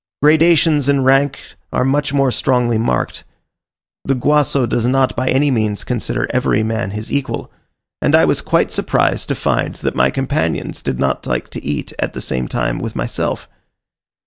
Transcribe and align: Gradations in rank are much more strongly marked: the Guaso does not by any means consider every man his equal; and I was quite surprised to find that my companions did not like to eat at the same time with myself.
Gradations 0.23 0.89
in 0.89 1.03
rank 1.03 1.53
are 1.71 1.85
much 1.85 2.11
more 2.11 2.31
strongly 2.31 2.79
marked: 2.79 3.23
the 4.03 4.15
Guaso 4.15 4.65
does 4.65 4.87
not 4.87 5.15
by 5.15 5.29
any 5.29 5.51
means 5.51 5.83
consider 5.83 6.25
every 6.31 6.63
man 6.63 6.89
his 6.89 7.11
equal; 7.11 7.51
and 8.01 8.15
I 8.15 8.25
was 8.25 8.41
quite 8.41 8.71
surprised 8.71 9.27
to 9.27 9.35
find 9.35 9.75
that 9.75 9.93
my 9.93 10.09
companions 10.09 10.81
did 10.81 10.97
not 10.97 11.27
like 11.27 11.49
to 11.51 11.63
eat 11.63 11.93
at 11.99 12.13
the 12.13 12.19
same 12.21 12.47
time 12.47 12.79
with 12.79 12.95
myself. 12.95 13.47